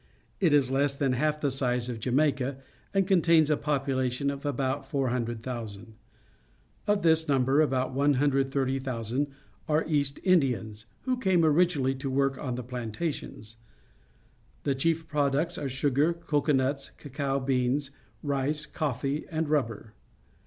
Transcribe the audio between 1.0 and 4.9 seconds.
half the size of Jamaica and contains a population of about